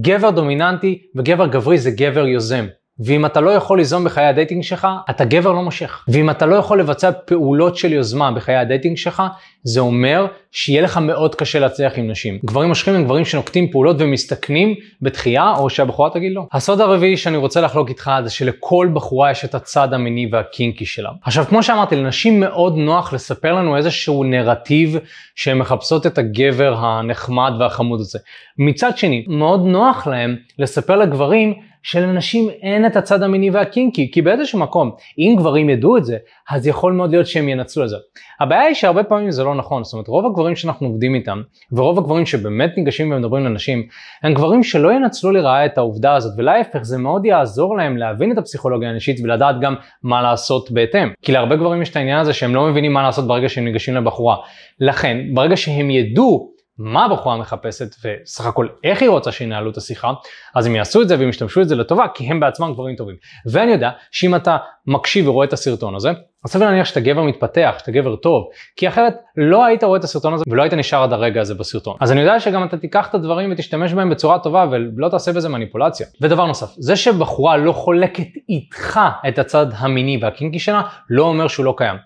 גבר 0.00 0.30
דומיננטי 0.30 1.02
וגבר 1.16 1.46
גברי 1.46 1.78
זה 1.78 1.90
גבר 1.90 2.26
יוזם. 2.26 2.66
ואם 3.00 3.26
אתה 3.26 3.40
לא 3.40 3.50
יכול 3.50 3.78
ליזום 3.78 4.04
בחיי 4.04 4.26
הדייטינג 4.26 4.62
שלך, 4.62 4.88
אתה 5.10 5.24
גבר 5.24 5.52
לא 5.52 5.62
מושך. 5.62 6.04
ואם 6.08 6.30
אתה 6.30 6.46
לא 6.46 6.56
יכול 6.56 6.80
לבצע 6.80 7.10
פעולות 7.24 7.76
של 7.76 7.92
יוזמה 7.92 8.30
בחיי 8.30 8.56
הדייטינג 8.56 8.96
שלך, 8.96 9.22
זה 9.62 9.80
אומר 9.80 10.26
שיהיה 10.52 10.82
לך 10.82 10.96
מאוד 10.96 11.34
קשה 11.34 11.58
להצליח 11.58 11.92
עם 11.96 12.10
נשים. 12.10 12.38
גברים 12.44 12.68
מושכים 12.68 12.94
הם 12.94 13.04
גברים 13.04 13.24
שנוקטים 13.24 13.70
פעולות 13.70 13.96
ומסתכנים 13.98 14.74
בתחייה, 15.02 15.52
או 15.58 15.70
שהבחורה 15.70 16.10
תגיד 16.10 16.32
לא. 16.34 16.46
הסוד 16.52 16.80
הרביעי 16.80 17.16
שאני 17.16 17.36
רוצה 17.36 17.60
לחלוק 17.60 17.88
איתך 17.88 18.10
זה 18.24 18.30
שלכל 18.30 18.88
בחורה 18.92 19.30
יש 19.30 19.44
את 19.44 19.54
הצד 19.54 19.92
המיני 19.92 20.28
והקינקי 20.32 20.86
שלה. 20.86 21.10
עכשיו, 21.22 21.44
כמו 21.44 21.62
שאמרתי, 21.62 21.96
לנשים 21.96 22.40
מאוד 22.40 22.76
נוח 22.76 23.12
לספר 23.12 23.52
לנו 23.52 23.76
איזשהו 23.76 24.24
נרטיב 24.24 24.98
שהן 25.34 25.58
מחפשות 25.58 26.06
את 26.06 26.18
הגבר 26.18 26.76
הנחמד 26.78 27.52
והחמוד 27.60 28.00
הזה. 28.00 28.18
מצד 28.58 28.98
שני, 28.98 29.24
מאוד 29.28 29.66
נוח 29.66 30.06
להם 30.06 30.36
לספר 30.58 30.96
לגברים 30.96 31.54
שלנשים 31.86 32.50
אין 32.62 32.86
את 32.86 32.96
הצד 32.96 33.22
המיני 33.22 33.50
והקינקי, 33.50 34.10
כי 34.12 34.22
באיזשהו 34.22 34.58
מקום, 34.58 34.90
אם 35.18 35.34
גברים 35.38 35.70
ידעו 35.70 35.96
את 35.96 36.04
זה, 36.04 36.16
אז 36.50 36.66
יכול 36.66 36.92
מאוד 36.92 37.10
להיות 37.10 37.26
שהם 37.26 37.48
ינצלו 37.48 37.84
את 37.84 37.88
זה. 37.88 37.96
הבעיה 38.40 38.62
היא 38.62 38.74
שהרבה 38.74 39.04
פעמים 39.04 39.30
זה 39.30 39.44
לא 39.44 39.54
נכון, 39.54 39.84
זאת 39.84 39.92
אומרת 39.92 40.08
רוב 40.08 40.26
הגברים 40.26 40.56
שאנחנו 40.56 40.86
עובדים 40.86 41.14
איתם, 41.14 41.42
ורוב 41.72 41.98
הגברים 41.98 42.26
שבאמת 42.26 42.70
ניגשים 42.76 43.12
ומדברים 43.12 43.44
לנשים, 43.44 43.86
הם 44.22 44.34
גברים 44.34 44.62
שלא 44.62 44.92
ינצלו 44.92 45.30
לרעה 45.30 45.66
את 45.66 45.78
העובדה 45.78 46.14
הזאת, 46.14 46.32
ולהפך 46.38 46.82
זה 46.82 46.98
מאוד 46.98 47.24
יעזור 47.24 47.76
להם 47.76 47.96
להבין 47.96 48.32
את 48.32 48.38
הפסיכולוגיה 48.38 48.90
הנשית 48.90 49.20
ולדעת 49.24 49.60
גם 49.60 49.74
מה 50.02 50.22
לעשות 50.22 50.70
בהתאם. 50.70 51.08
כי 51.22 51.32
להרבה 51.32 51.56
גברים 51.56 51.82
יש 51.82 51.90
את 51.90 51.96
העניין 51.96 52.18
הזה 52.18 52.32
שהם 52.32 52.54
לא 52.54 52.66
מבינים 52.66 52.92
מה 52.92 53.02
לעשות 53.02 53.26
ברגע 53.26 53.48
שהם 53.48 53.64
ניגשים 53.64 53.94
לבחורה. 53.94 54.36
לכן, 54.80 55.18
ברגע 55.34 55.56
שהם 55.56 55.90
ידעו 55.90 56.55
מה 56.78 57.04
הבחורה 57.04 57.36
מחפשת 57.36 57.94
וסך 58.04 58.46
הכל 58.46 58.68
איך 58.84 59.02
היא 59.02 59.08
רוצה 59.08 59.32
שינהלו 59.32 59.70
את 59.70 59.76
השיחה, 59.76 60.12
אז 60.54 60.66
הם 60.66 60.76
יעשו 60.76 61.02
את 61.02 61.08
זה 61.08 61.18
והם 61.18 61.28
ישתמשו 61.28 61.60
את 61.60 61.68
זה 61.68 61.74
לטובה 61.74 62.04
כי 62.14 62.26
הם 62.26 62.40
בעצמם 62.40 62.72
גברים 62.72 62.96
טובים. 62.96 63.16
ואני 63.46 63.72
יודע 63.72 63.90
שאם 64.10 64.34
אתה 64.34 64.56
מקשיב 64.86 65.28
ורואה 65.28 65.46
את 65.46 65.52
הסרטון 65.52 65.94
הזה, 65.94 66.10
אז 66.46 66.52
סביר 66.52 66.68
להניח 66.68 66.86
שאתה 66.86 67.00
גבר 67.00 67.22
מתפתח, 67.22 67.74
שאתה 67.78 67.92
גבר 67.92 68.16
טוב, 68.16 68.48
כי 68.76 68.88
אחרת 68.88 69.14
לא 69.36 69.64
היית 69.64 69.84
רואה 69.84 69.98
את 69.98 70.04
הסרטון 70.04 70.34
הזה 70.34 70.44
ולא 70.48 70.62
היית 70.62 70.74
נשאר 70.74 71.02
עד 71.02 71.12
הרגע 71.12 71.40
הזה 71.40 71.54
בסרטון. 71.54 71.96
אז 72.00 72.12
אני 72.12 72.20
יודע 72.20 72.40
שגם 72.40 72.64
אתה 72.64 72.76
תיקח 72.76 73.08
את 73.10 73.14
הדברים 73.14 73.52
ותשתמש 73.52 73.92
בהם 73.92 74.10
בצורה 74.10 74.38
טובה 74.38 74.66
ולא 74.70 75.08
תעשה 75.08 75.32
בזה 75.32 75.48
מניפולציה. 75.48 76.06
ודבר 76.20 76.46
נוסף, 76.46 76.66
זה 76.78 76.96
שבחורה 76.96 77.56
לא 77.56 77.72
חולקת 77.72 78.26
איתך 78.48 79.00
את 79.28 79.38
הצד 79.38 79.66
המיני 79.76 80.18
והקינקי 80.22 80.58
שלה, 80.58 80.82
לא 81.10 81.22
אומר 81.22 81.48
שהוא 81.48 81.64
לא 81.64 81.74
קיים. 81.76 81.96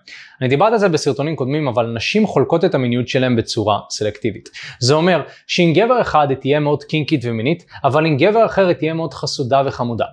אני 0.41 0.49
דיברתי 0.49 0.73
על 0.73 0.79
זה 0.79 0.89
בסרטונים 0.89 1.35
קודמים, 1.35 1.67
אבל 1.67 1.85
נשים 1.85 2.27
חולקות 2.27 2.65
את 2.65 2.75
המיניות 2.75 3.07
שלהם 3.07 3.35
בצורה 3.35 3.79
סלקטיבית. 3.89 4.49
זה 4.79 4.93
אומר 4.93 5.21
שעם 5.47 5.73
גבר 5.73 6.01
אחד 6.01 6.29
היא 6.29 6.37
תהיה 6.37 6.59
מאוד 6.59 6.83
קינקית 6.83 7.21
ומינית, 7.25 7.65
אבל 7.83 8.05
עם 8.05 8.17
גבר 8.17 8.45
אחר 8.45 8.67
היא 8.67 8.75
תהיה 8.75 8.93
מאוד 8.93 9.13
חסודה 9.13 9.61
וחמודה. 9.65 10.05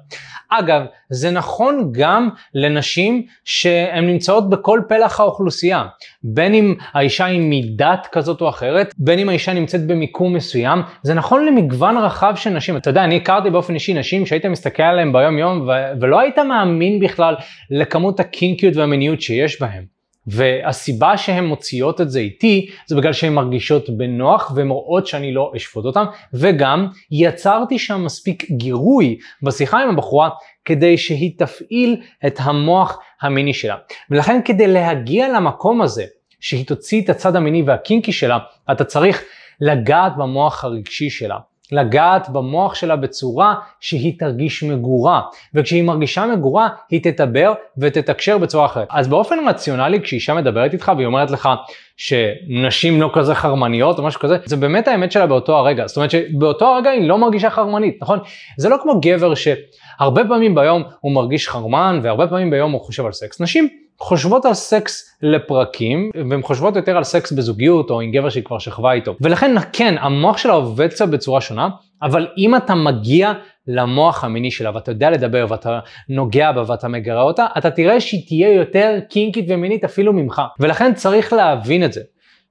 אגב, 0.51 0.83
זה 1.11 1.31
נכון 1.31 1.93
גם 1.93 2.29
לנשים 2.55 3.27
שהן 3.45 4.09
נמצאות 4.19 4.51
בכל 4.51 4.81
פלח 4.89 5.21
האוכלוסייה. 5.21 5.85
בין 6.23 6.55
אם 6.55 6.75
האישה 6.93 7.25
היא 7.25 7.41
מדת 7.43 8.09
כזאת 8.13 8.41
או 8.41 8.49
אחרת, 8.49 8.95
בין 8.99 9.19
אם 9.19 9.29
האישה 9.29 9.53
נמצאת 9.53 9.87
במיקום 9.87 10.33
מסוים, 10.33 10.83
זה 11.03 11.15
נכון 11.15 11.47
למגוון 11.47 11.97
רחב 11.97 12.33
של 12.37 12.51
נשים. 12.51 12.77
אתה 12.77 12.91
יודע, 12.91 13.05
אני 13.05 13.17
הכרתי 13.17 13.51
באופן 13.51 13.75
אישי 13.75 13.95
נשים 13.95 14.27
שהיית 14.27 14.47
מסתכל 14.47 14.83
עליהן 14.83 15.13
ביום 15.13 15.39
יום 15.39 15.69
ו- 15.69 16.01
ולא 16.01 16.21
היית 16.21 16.39
מאמין 16.39 17.01
בכלל 17.01 17.35
לכמות 17.71 18.21
הקינקיות 18.21 18.77
והמיניות 18.77 19.21
שיש 19.21 19.61
בהן. 19.61 19.98
והסיבה 20.27 21.17
שהן 21.17 21.45
מוציאות 21.45 22.01
את 22.01 22.11
זה 22.11 22.19
איתי 22.19 22.71
זה 22.87 22.97
בגלל 22.97 23.13
שהן 23.13 23.33
מרגישות 23.33 23.91
בנוח 23.91 24.53
והן 24.55 24.69
רואות 24.69 25.07
שאני 25.07 25.33
לא 25.33 25.53
אשפוט 25.57 25.85
אותן 25.85 26.05
וגם 26.35 26.89
יצרתי 27.11 27.79
שם 27.79 28.05
מספיק 28.05 28.51
גירוי 28.51 29.19
בשיחה 29.43 29.83
עם 29.83 29.89
הבחורה 29.89 30.29
כדי 30.65 30.99
שהיא 30.99 31.39
תפעיל 31.39 31.97
את 32.27 32.39
המוח 32.43 32.99
המיני 33.23 33.55
שלה. 33.55 33.77
ולכן 34.11 34.41
כדי 34.45 34.67
להגיע 34.67 35.29
למקום 35.29 35.83
הזה 35.83 36.05
שהיא 36.41 36.67
תוציא 36.67 37.03
את 37.03 37.09
הצד 37.09 37.37
המיני 37.37 37.63
והקינקי 37.63 38.13
שלה 38.13 38.39
אתה 38.73 38.85
צריך 38.85 39.25
לגעת 39.61 40.13
במוח 40.17 40.65
הרגשי 40.65 41.11
שלה. 41.11 41.37
לגעת 41.73 42.29
במוח 42.29 42.75
שלה 42.75 42.97
בצורה 42.97 43.55
שהיא 43.81 44.19
תרגיש 44.19 44.63
מגורה, 44.63 45.21
וכשהיא 45.55 45.83
מרגישה 45.83 46.27
מגורה 46.27 46.69
היא 46.91 47.03
תתבר 47.03 47.53
ותתקשר 47.79 48.39
בצורה 48.39 48.67
אחרת. 48.67 48.89
אז 48.91 49.09
באופן 49.09 49.37
רציונלי 49.49 50.01
כשאישה 50.01 50.35
מדברת 50.35 50.73
איתך 50.73 50.93
והיא 50.97 51.07
אומרת 51.07 51.31
לך 51.31 51.49
שנשים 51.97 53.01
לא 53.01 53.11
כזה 53.15 53.35
חרמניות 53.35 53.99
או 53.99 54.05
משהו 54.05 54.21
כזה, 54.21 54.37
זה 54.45 54.57
באמת 54.57 54.89
האמת 54.89 55.13
שלה 55.13 55.27
באותו 55.27 55.57
הרגע. 55.57 55.87
זאת 55.87 55.97
אומרת 55.97 56.11
שבאותו 56.11 56.67
הרגע 56.67 56.91
היא 56.91 57.09
לא 57.09 57.19
מרגישה 57.19 57.51
חרמנית, 57.51 57.99
נכון? 58.03 58.19
זה 58.57 58.69
לא 58.69 58.77
כמו 58.83 59.01
גבר 59.01 59.33
שהרבה 59.35 60.23
פעמים 60.29 60.55
ביום 60.55 60.83
הוא 61.01 61.13
מרגיש 61.13 61.49
חרמן 61.49 62.01
והרבה 62.03 62.27
פעמים 62.27 62.51
ביום 62.51 62.73
הוא 62.73 62.81
חושב 62.81 63.07
על 63.07 63.13
סקס. 63.13 63.41
נשים 63.41 63.69
חושבות 64.01 64.45
על 64.45 64.55
סקס 64.55 65.17
לפרקים, 65.23 66.11
והן 66.31 66.43
חושבות 66.43 66.77
יותר 66.77 66.97
על 66.97 67.05
סקס 67.05 67.33
בזוגיות 67.33 67.91
או 67.91 68.01
עם 68.01 68.13
גבר 68.13 68.29
שהיא 68.29 68.45
כבר 68.45 68.59
שכבה 68.59 68.93
איתו. 68.93 69.15
ולכן 69.21 69.55
כן, 69.73 69.95
המוח 70.01 70.39
שלה 70.39 70.53
עובד 70.53 70.89
קצת 70.89 71.09
בצורה 71.09 71.41
שונה, 71.41 71.69
אבל 72.03 72.27
אם 72.39 72.57
אתה 72.57 72.75
מגיע 72.75 73.33
למוח 73.67 74.25
המיני 74.25 74.51
שלה 74.51 74.71
ואתה 74.75 74.91
יודע 74.91 75.11
לדבר 75.11 75.47
ואתה 75.49 75.79
נוגע 76.09 76.53
בה 76.53 76.63
ואתה 76.67 76.89
מגרה 76.89 77.23
אותה, 77.23 77.47
אתה 77.59 77.71
תראה 77.71 78.01
שהיא 78.01 78.27
תהיה 78.27 78.53
יותר 78.53 78.99
קינקית 79.11 79.45
ומינית 79.49 79.85
אפילו 79.85 80.13
ממך. 80.13 80.43
ולכן 80.61 80.95
צריך 80.95 81.33
להבין 81.33 81.85
את 81.85 81.93
זה, 81.93 82.01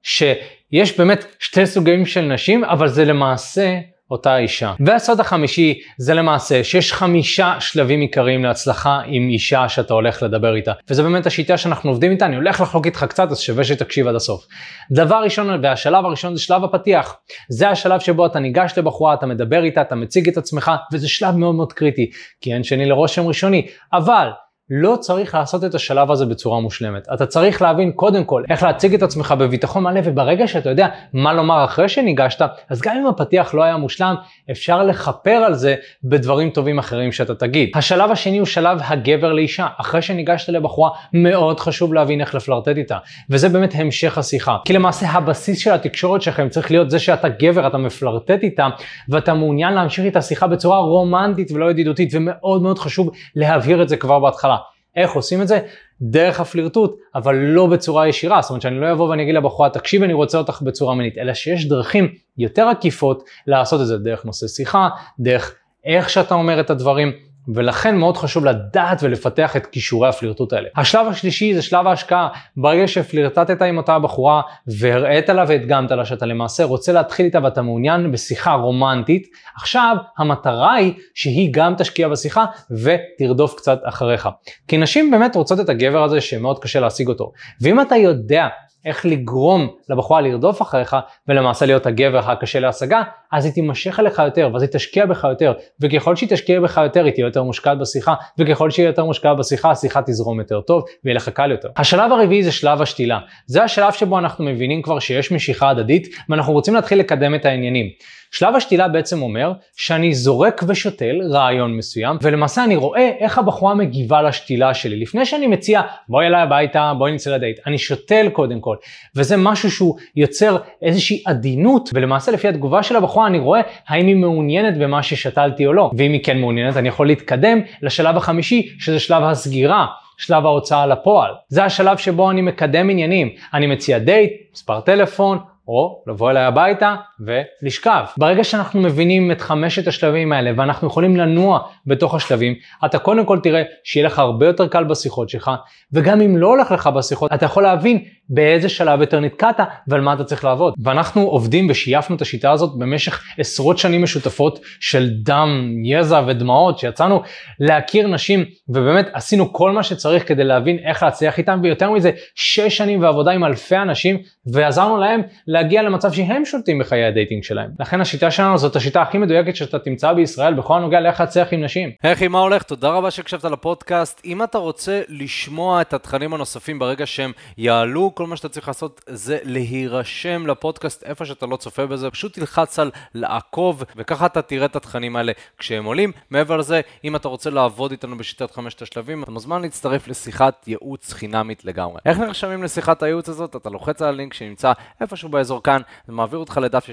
שיש 0.02 0.98
באמת 0.98 1.24
שתי 1.38 1.66
סוגים 1.66 2.06
של 2.06 2.20
נשים, 2.20 2.64
אבל 2.64 2.88
זה 2.88 3.04
למעשה 3.04 3.78
אותה 4.10 4.38
אישה. 4.38 4.72
והסוד 4.80 5.20
החמישי 5.20 5.80
זה 5.98 6.14
למעשה 6.14 6.64
שיש 6.64 6.92
חמישה 6.92 7.54
שלבים 7.60 8.00
עיקריים 8.00 8.44
להצלחה 8.44 9.00
עם 9.06 9.28
אישה 9.28 9.68
שאתה 9.68 9.94
הולך 9.94 10.22
לדבר 10.22 10.54
איתה. 10.54 10.72
וזה 10.90 11.02
באמת 11.02 11.26
השיטה 11.26 11.56
שאנחנו 11.56 11.90
עובדים 11.90 12.10
איתה, 12.10 12.26
אני 12.26 12.36
הולך 12.36 12.60
לחלוק 12.60 12.86
איתך 12.86 13.04
קצת, 13.08 13.30
אז 13.30 13.40
שווה 13.40 13.64
שתקשיב 13.64 14.08
עד 14.08 14.14
הסוף. 14.14 14.46
דבר 14.92 15.20
ראשון, 15.24 15.60
והשלב 15.62 16.04
הראשון 16.04 16.36
זה 16.36 16.42
שלב 16.42 16.64
הפתיח. 16.64 17.16
זה 17.48 17.68
השלב 17.68 18.00
שבו 18.00 18.26
אתה 18.26 18.38
ניגש 18.38 18.72
לבחורה, 18.76 19.14
אתה 19.14 19.26
מדבר 19.26 19.64
איתה, 19.64 19.80
אתה 19.80 19.94
מציג 19.94 20.28
את 20.28 20.36
עצמך, 20.36 20.70
וזה 20.92 21.08
שלב 21.08 21.36
מאוד 21.36 21.54
מאוד 21.54 21.72
קריטי, 21.72 22.10
כי 22.40 22.54
אין 22.54 22.64
שני 22.64 22.86
לרושם 22.86 23.26
ראשוני. 23.26 23.66
אבל 23.92 24.28
לא 24.70 24.96
צריך 25.00 25.34
לעשות 25.34 25.64
את 25.64 25.74
השלב 25.74 26.10
הזה 26.10 26.26
בצורה 26.26 26.60
מושלמת. 26.60 27.08
אתה 27.14 27.26
צריך 27.26 27.62
להבין 27.62 27.92
קודם 27.92 28.24
כל 28.24 28.42
איך 28.50 28.62
להציג 28.62 28.94
את 28.94 29.02
עצמך 29.02 29.34
בביטחון 29.38 29.82
מלא, 29.82 30.00
וברגע 30.04 30.46
שאתה 30.46 30.70
יודע 30.70 30.88
מה 31.12 31.32
לומר 31.32 31.64
אחרי 31.64 31.88
שניגשת, 31.88 32.46
אז 32.68 32.80
גם 32.80 32.96
אם 32.96 33.06
הפתיח 33.06 33.54
לא 33.54 33.62
היה 33.62 33.76
מושלם, 33.76 34.14
אפשר 34.50 34.82
לכפר 34.82 35.30
על 35.30 35.54
זה 35.54 35.74
בדברים 36.04 36.50
טובים 36.50 36.78
אחרים 36.78 37.12
שאתה 37.12 37.34
תגיד. 37.34 37.70
השלב 37.74 38.10
השני 38.10 38.38
הוא 38.38 38.46
שלב 38.46 38.78
הגבר 38.84 39.32
לאישה. 39.32 39.66
אחרי 39.76 40.02
שניגשת 40.02 40.48
לבחורה, 40.48 40.90
מאוד 41.12 41.60
חשוב 41.60 41.94
להבין 41.94 42.20
איך 42.20 42.34
לפלרטט 42.34 42.76
איתה. 42.76 42.98
וזה 43.30 43.48
באמת 43.48 43.74
המשך 43.74 44.18
השיחה. 44.18 44.56
כי 44.64 44.72
למעשה 44.72 45.06
הבסיס 45.10 45.58
של 45.58 45.72
התקשורת 45.72 46.22
שלכם 46.22 46.48
צריך 46.48 46.70
להיות 46.70 46.90
זה 46.90 46.98
שאתה 46.98 47.28
גבר, 47.28 47.66
אתה 47.66 47.78
מפלרטט 47.78 48.42
איתה, 48.42 48.68
ואתה 49.08 49.34
מעוניין 49.34 49.74
להמשיך 49.74 50.04
איתה 50.04 50.22
שיחה 50.22 50.46
בצורה 50.46 50.78
רומנטית 50.78 51.52
ולא 51.52 51.70
ידידותית, 51.70 52.10
ומאוד 52.12 52.62
מאוד 52.62 52.78
חשוב 52.78 53.10
להבהיר 53.36 53.82
את 53.82 53.88
זה 53.88 53.96
כבר 53.96 54.18
בהתחלה. 54.18 54.57
איך 54.98 55.12
עושים 55.12 55.42
את 55.42 55.48
זה? 55.48 55.60
דרך 56.00 56.40
הפלירטוט, 56.40 56.98
אבל 57.14 57.34
לא 57.34 57.66
בצורה 57.66 58.08
ישירה. 58.08 58.42
זאת 58.42 58.50
אומרת 58.50 58.62
שאני 58.62 58.80
לא 58.80 58.92
אבוא 58.92 59.08
ואני 59.08 59.22
אגיד 59.22 59.34
לבחורה, 59.34 59.70
תקשיב, 59.70 60.02
אני 60.02 60.12
רוצה 60.12 60.38
אותך 60.38 60.62
בצורה 60.62 60.94
מינית, 60.94 61.18
אלא 61.18 61.34
שיש 61.34 61.68
דרכים 61.68 62.08
יותר 62.38 62.66
עקיפות 62.66 63.22
לעשות 63.46 63.80
את 63.80 63.86
זה, 63.86 63.98
דרך 63.98 64.24
נושא 64.24 64.46
שיחה, 64.46 64.88
דרך 65.20 65.54
איך 65.84 66.10
שאתה 66.10 66.34
אומר 66.34 66.60
את 66.60 66.70
הדברים. 66.70 67.12
ולכן 67.54 67.96
מאוד 67.96 68.16
חשוב 68.16 68.44
לדעת 68.44 69.02
ולפתח 69.02 69.56
את 69.56 69.66
כישורי 69.66 70.08
הפלירטוט 70.08 70.52
האלה. 70.52 70.68
השלב 70.76 71.06
השלישי 71.06 71.54
זה 71.54 71.62
שלב 71.62 71.86
ההשקעה. 71.86 72.28
ברגע 72.56 72.88
שפלירטטת 72.88 73.62
עם 73.62 73.76
אותה 73.76 73.98
בחורה 73.98 74.40
והראית 74.78 75.28
לה 75.28 75.44
והדגמת 75.48 75.90
לה 75.90 76.04
שאתה 76.04 76.26
למעשה 76.26 76.64
רוצה 76.64 76.92
להתחיל 76.92 77.26
איתה 77.26 77.38
ואתה 77.42 77.62
מעוניין 77.62 78.12
בשיחה 78.12 78.52
רומנטית, 78.52 79.26
עכשיו 79.56 79.96
המטרה 80.18 80.74
היא 80.74 80.92
שהיא 81.14 81.48
גם 81.52 81.74
תשקיע 81.78 82.08
בשיחה 82.08 82.44
ותרדוף 82.70 83.54
קצת 83.54 83.80
אחריך. 83.84 84.28
כי 84.68 84.76
נשים 84.76 85.10
באמת 85.10 85.36
רוצות 85.36 85.60
את 85.60 85.68
הגבר 85.68 86.02
הזה 86.02 86.20
שמאוד 86.20 86.58
קשה 86.58 86.80
להשיג 86.80 87.08
אותו. 87.08 87.32
ואם 87.60 87.80
אתה 87.80 87.96
יודע 87.96 88.48
איך 88.84 89.06
לגרום 89.06 89.68
לבחורה 89.88 90.20
לרדוף 90.20 90.62
אחריך 90.62 90.96
ולמעשה 91.28 91.66
להיות 91.66 91.86
הגבר 91.86 92.30
הקשה 92.30 92.60
להשגה, 92.60 93.02
אז 93.32 93.44
היא 93.44 93.52
תימשך 93.52 94.00
אליך 94.00 94.22
יותר 94.24 94.50
ואז 94.52 94.62
היא 94.62 94.70
תשקיע 94.70 95.06
בך 95.06 95.24
יותר 95.24 95.52
וככל 95.80 96.16
שהיא 96.16 96.28
תשקיע 96.28 96.60
בך 96.60 96.80
יותר 96.84 97.04
היא 97.04 97.12
תהיה 97.12 97.24
יותר 97.24 97.42
מושקעת 97.42 97.78
בשיחה 97.78 98.14
וככל 98.38 98.70
שהיא 98.70 98.86
יותר 98.86 99.04
מושקעת 99.04 99.36
בשיחה 99.36 99.70
השיחה 99.70 100.02
תזרום 100.02 100.38
יותר 100.38 100.60
טוב 100.60 100.84
ויהיה 101.04 101.16
לך 101.16 101.28
קל 101.28 101.50
יותר. 101.50 101.68
השלב 101.76 102.12
הרביעי 102.12 102.42
זה 102.42 102.52
שלב 102.52 102.82
השתילה. 102.82 103.18
זה 103.46 103.62
השלב 103.64 103.92
שבו 103.92 104.18
אנחנו 104.18 104.44
מבינים 104.44 104.82
כבר 104.82 104.98
שיש 104.98 105.32
משיכה 105.32 105.70
הדדית 105.70 106.08
ואנחנו 106.28 106.52
רוצים 106.52 106.74
להתחיל 106.74 106.98
לקדם 106.98 107.34
את 107.34 107.44
העניינים. 107.44 107.86
שלב 108.30 108.54
השתילה 108.54 108.88
בעצם 108.88 109.22
אומר 109.22 109.52
שאני 109.76 110.14
זורק 110.14 110.62
ושותל 110.68 111.20
רעיון 111.30 111.76
מסוים, 111.76 112.16
ולמעשה 112.22 112.64
אני 112.64 112.76
רואה 112.76 113.10
איך 113.18 113.38
הבחורה 113.38 113.74
מגיבה 113.74 114.22
לשתילה 114.22 114.74
שלי. 114.74 114.96
לפני 114.96 115.26
שאני 115.26 115.46
מציע 115.46 115.80
בואי 116.08 116.26
אליי 116.26 116.42
הביתה, 116.42 116.92
בואי 116.98 117.12
נצא 117.12 117.30
לדייט, 117.30 117.60
אני 117.66 117.78
שותל 117.78 118.28
קודם 118.32 118.60
כל, 118.60 118.76
וזה 119.16 119.36
משהו 119.36 119.70
שהוא 119.70 119.96
יוצר 120.16 120.56
איזושהי 120.82 121.22
עדינות, 121.26 121.90
ולמעשה 121.94 122.32
לפי 122.32 122.48
התגובה 122.48 122.82
של 122.82 122.96
הבחורה 122.96 123.17
אני 123.26 123.38
רואה 123.38 123.60
האם 123.88 124.06
היא 124.06 124.16
מעוניינת 124.16 124.78
במה 124.78 125.02
ששתלתי 125.02 125.66
או 125.66 125.72
לא. 125.72 125.90
ואם 125.96 126.12
היא 126.12 126.24
כן 126.24 126.38
מעוניינת 126.38 126.76
אני 126.76 126.88
יכול 126.88 127.06
להתקדם 127.06 127.60
לשלב 127.82 128.16
החמישי, 128.16 128.68
שזה 128.78 129.00
שלב 129.00 129.22
הסגירה. 129.22 129.86
שלב 130.18 130.46
ההוצאה 130.46 130.86
לפועל. 130.86 131.32
זה 131.48 131.64
השלב 131.64 131.96
שבו 131.96 132.30
אני 132.30 132.42
מקדם 132.42 132.90
עניינים. 132.90 133.28
אני 133.54 133.66
מציע 133.66 133.98
דייט, 133.98 134.32
מספר 134.52 134.80
טלפון, 134.80 135.38
או 135.68 136.02
לבוא 136.06 136.30
אליי 136.30 136.44
הביתה 136.44 136.96
ולשכב. 137.20 138.04
ברגע 138.16 138.44
שאנחנו 138.44 138.80
מבינים 138.80 139.32
את 139.32 139.40
חמשת 139.40 139.86
השלבים 139.86 140.32
האלה 140.32 140.50
ואנחנו 140.56 140.88
יכולים 140.88 141.16
לנוע 141.16 141.58
בתוך 141.86 142.14
השלבים, 142.14 142.54
אתה 142.84 142.98
קודם 142.98 143.24
כל 143.24 143.38
תראה 143.42 143.62
שיהיה 143.84 144.06
לך 144.06 144.18
הרבה 144.18 144.46
יותר 144.46 144.68
קל 144.68 144.84
בשיחות 144.84 145.28
שלך, 145.28 145.50
וגם 145.92 146.20
אם 146.20 146.36
לא 146.36 146.46
הולך 146.46 146.70
לך 146.70 146.86
בשיחות, 146.86 147.32
אתה 147.34 147.44
יכול 147.44 147.62
להבין 147.62 148.04
באיזה 148.28 148.68
שלב 148.68 149.00
יותר 149.00 149.20
נתקעת 149.20 149.60
ועל 149.88 150.00
מה 150.00 150.12
אתה 150.12 150.24
צריך 150.24 150.44
לעבוד. 150.44 150.74
ואנחנו 150.82 151.22
עובדים 151.22 151.66
ושייפנו 151.70 152.16
את 152.16 152.22
השיטה 152.22 152.52
הזאת 152.52 152.78
במשך 152.78 153.24
עשרות 153.38 153.78
שנים 153.78 154.02
משותפות 154.02 154.60
של 154.80 155.08
דם, 155.22 155.72
יזע 155.84 156.22
ודמעות, 156.26 156.78
שיצאנו 156.78 157.22
להכיר 157.60 158.06
נשים 158.06 158.44
ובאמת 158.68 159.08
עשינו 159.12 159.52
כל 159.52 159.72
מה 159.72 159.82
שצריך 159.82 160.28
כדי 160.28 160.44
להבין 160.44 160.78
איך 160.84 161.02
להצליח 161.02 161.38
איתם, 161.38 161.60
ויותר 161.62 161.90
מזה, 161.90 162.10
שש 162.34 162.76
שנים 162.76 163.02
ועבודה 163.02 163.30
עם 163.30 163.44
אלפי 163.44 163.76
אנשים, 163.76 164.18
ועזרנו 164.52 164.96
להם 164.96 165.22
להגיע 165.46 165.82
למצב 165.82 166.12
שהם 166.12 166.44
שולטים 166.44 166.78
בחיי 166.78 167.07
הדייטינג 167.08 167.44
שלהם. 167.44 167.70
לכן 167.80 168.00
השיטה 168.00 168.30
שלנו 168.30 168.58
זאת 168.58 168.76
השיטה 168.76 169.02
הכי 169.02 169.18
מדויקת 169.18 169.56
שאתה 169.56 169.78
תמצא 169.78 170.12
בישראל 170.12 170.54
בכל 170.54 170.76
הנוגע 170.76 171.00
לאיך 171.00 171.20
להצליח 171.20 171.52
עם 171.52 171.64
נשים. 171.64 171.90
היי 172.02 172.28
מה 172.28 172.38
הולך? 172.38 172.62
תודה 172.62 172.90
רבה 172.90 173.10
שהקשבת 173.10 173.44
לפודקאסט. 173.44 174.20
אם 174.24 174.42
אתה 174.42 174.58
רוצה 174.58 175.02
לשמוע 175.08 175.80
את 175.80 175.92
התכנים 175.92 176.34
הנוספים 176.34 176.78
ברגע 176.78 177.06
שהם 177.06 177.32
יעלו, 177.58 178.14
כל 178.14 178.26
מה 178.26 178.36
שאתה 178.36 178.48
צריך 178.48 178.68
לעשות 178.68 179.04
זה 179.06 179.38
להירשם 179.42 180.46
לפודקאסט 180.46 181.04
איפה 181.04 181.24
שאתה 181.24 181.46
לא 181.46 181.56
צופה 181.56 181.86
בזה, 181.86 182.10
פשוט 182.10 182.34
תלחץ 182.34 182.78
על 182.78 182.90
לעקוב, 183.14 183.84
וככה 183.96 184.26
אתה 184.26 184.42
תראה 184.42 184.66
את 184.66 184.76
התכנים 184.76 185.16
האלה 185.16 185.32
כשהם 185.58 185.84
עולים. 185.84 186.12
מעבר 186.30 186.56
לזה, 186.56 186.80
אם 187.04 187.16
אתה 187.16 187.28
רוצה 187.28 187.50
לעבוד 187.50 187.90
איתנו 187.90 188.18
בשיטת 188.18 188.50
חמשת 188.50 188.82
השלבים, 188.82 189.22
אתה 189.22 189.30
מוזמן 189.30 189.62
להצטרף 189.62 190.08
לשיחת 190.08 190.68
ייעוץ 190.68 191.12
חינמית 191.12 191.64
לגמרי. 191.64 192.00
איך 192.06 192.18
נרשמים 192.18 192.62
לשיחת 192.62 193.02
הייעוץ 193.02 193.28
הזאת? 193.28 193.56
אתה 193.56 193.70
לוחץ 193.70 194.02
על 194.02 194.08
הלינק 194.08 194.34
שנמצא 194.34 194.72
איפשהו 195.00 195.28
באזור 195.28 195.62
כאן, 195.62 195.80
זה 196.06 196.12
מעביר 196.12 196.38
אותך 196.38 196.60
לדף 196.62 196.88